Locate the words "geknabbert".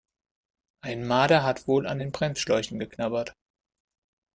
2.79-3.35